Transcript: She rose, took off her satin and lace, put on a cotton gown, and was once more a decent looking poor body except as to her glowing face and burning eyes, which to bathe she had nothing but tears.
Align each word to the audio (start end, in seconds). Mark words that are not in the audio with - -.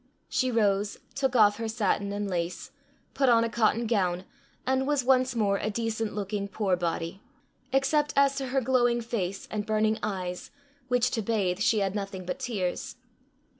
She 0.29 0.49
rose, 0.49 0.97
took 1.13 1.35
off 1.35 1.57
her 1.57 1.67
satin 1.67 2.11
and 2.11 2.27
lace, 2.27 2.71
put 3.13 3.29
on 3.29 3.43
a 3.43 3.49
cotton 3.49 3.85
gown, 3.85 4.23
and 4.65 4.87
was 4.87 5.03
once 5.03 5.35
more 5.35 5.57
a 5.57 5.69
decent 5.69 6.15
looking 6.15 6.47
poor 6.47 6.75
body 6.75 7.21
except 7.71 8.11
as 8.15 8.35
to 8.37 8.47
her 8.47 8.61
glowing 8.61 9.01
face 9.01 9.47
and 9.51 9.63
burning 9.63 9.99
eyes, 10.01 10.49
which 10.87 11.11
to 11.11 11.21
bathe 11.21 11.59
she 11.59 11.81
had 11.81 11.93
nothing 11.93 12.25
but 12.25 12.39
tears. 12.39 12.95